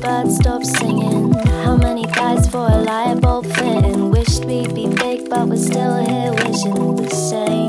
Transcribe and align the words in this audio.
birds 0.00 0.36
stop 0.36 0.62
singing? 0.64 1.32
How 1.64 1.76
many 1.76 2.04
guys 2.04 2.48
for 2.48 2.66
a 2.66 2.82
light 2.82 3.20
bulb 3.20 3.46
fitting? 3.46 4.10
Wished 4.10 4.44
we'd 4.44 4.74
be 4.74 4.88
big, 4.88 5.28
but 5.28 5.48
we're 5.48 5.56
still 5.56 5.96
here 6.04 6.32
wishing 6.32 6.96
the 6.96 7.10
same. 7.10 7.68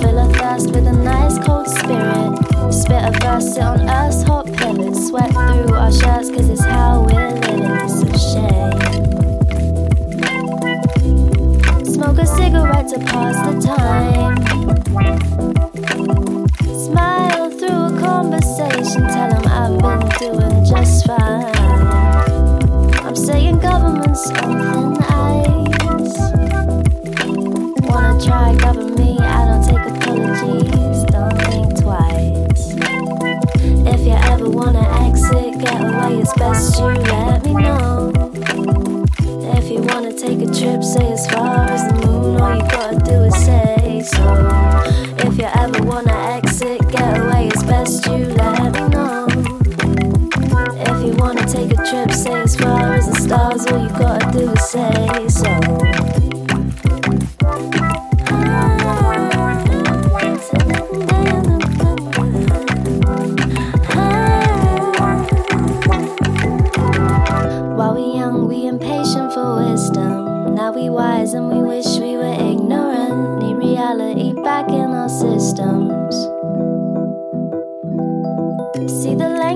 Fill 0.00 0.18
a 0.18 0.32
thirst 0.34 0.66
with 0.74 0.86
a 0.86 0.92
nice 0.92 1.38
cold 1.46 1.68
spirit. 1.68 2.72
Spit 2.72 3.04
a 3.04 3.12
verse, 3.20 3.54
sit 3.54 3.62
on 3.62 3.88
earth's 3.88 4.22
hot 4.22 4.46
pillars, 4.52 5.08
sweat 5.08 5.34
Take 40.40 40.48
a 40.48 40.54
trip, 40.54 40.82
say 40.82 41.12
as 41.12 41.30
far 41.30 41.66
as 41.66 41.86
the 41.86 42.06
moon. 42.06 42.40
All 42.40 42.56
you 42.56 42.62
gotta 42.62 42.98
do 43.04 43.24
is 43.24 43.34
say 43.44 44.00
so. 44.02 45.28
If 45.28 45.36
you 45.36 45.44
ever 45.44 45.84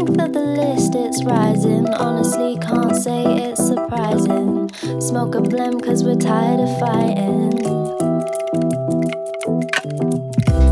Looking 0.05 0.21
for 0.21 0.29
the 0.29 0.41
list, 0.41 0.95
it's 0.95 1.25
rising. 1.25 1.89
Honestly, 1.95 2.59
can't 2.59 2.95
say 2.95 3.25
it's 3.49 3.67
surprising. 3.67 4.69
Smoke 5.01 5.35
a 5.35 5.41
blim, 5.41 5.83
cause 5.83 6.05
we're 6.05 6.15
tired 6.15 6.61
of 6.61 6.79
fighting. 6.79 7.55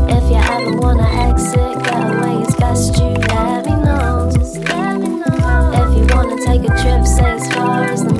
If 0.07 0.23
you 0.29 0.37
ever 0.37 0.77
wanna 0.77 1.09
exit, 1.27 1.83
get 1.83 2.13
away, 2.13 2.43
it's 2.43 2.55
best 2.57 2.95
you 2.99 3.09
let 3.33 3.65
me 3.65 3.71
know. 3.81 4.29
If 5.81 5.89
you 5.97 6.05
wanna 6.15 6.37
take 6.45 6.63
a 6.69 6.73
trip, 6.79 7.03
say 7.03 7.31
as 7.31 7.51
far 7.55 7.85
as 7.85 8.03
the 8.03 8.12